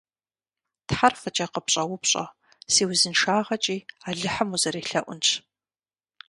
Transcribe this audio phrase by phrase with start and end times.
[0.87, 2.23] Тхьэр фӀыкӀэ къыпщӀэупщӀэ,–
[2.73, 3.77] си узыншагъэкӀи
[4.07, 5.27] Алыхьым узэрелъэӀунщ.